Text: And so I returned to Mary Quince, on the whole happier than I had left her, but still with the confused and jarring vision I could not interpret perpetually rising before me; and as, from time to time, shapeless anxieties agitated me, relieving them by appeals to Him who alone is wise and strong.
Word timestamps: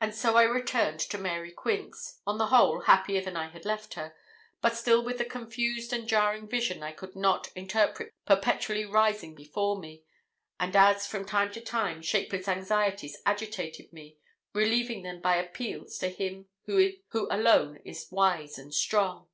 And 0.00 0.14
so 0.14 0.38
I 0.38 0.44
returned 0.44 1.00
to 1.00 1.18
Mary 1.18 1.52
Quince, 1.52 2.18
on 2.26 2.38
the 2.38 2.46
whole 2.46 2.80
happier 2.80 3.20
than 3.20 3.36
I 3.36 3.50
had 3.50 3.66
left 3.66 3.92
her, 3.92 4.16
but 4.62 4.74
still 4.74 5.04
with 5.04 5.18
the 5.18 5.26
confused 5.26 5.92
and 5.92 6.08
jarring 6.08 6.48
vision 6.48 6.82
I 6.82 6.92
could 6.92 7.14
not 7.14 7.50
interpret 7.54 8.14
perpetually 8.24 8.86
rising 8.86 9.34
before 9.34 9.78
me; 9.78 10.02
and 10.58 10.74
as, 10.74 11.06
from 11.06 11.26
time 11.26 11.52
to 11.52 11.60
time, 11.60 12.00
shapeless 12.00 12.48
anxieties 12.48 13.20
agitated 13.26 13.92
me, 13.92 14.16
relieving 14.54 15.02
them 15.02 15.20
by 15.20 15.36
appeals 15.36 15.98
to 15.98 16.08
Him 16.08 16.46
who 16.64 16.88
alone 17.30 17.80
is 17.84 18.06
wise 18.10 18.56
and 18.58 18.72
strong. 18.74 19.28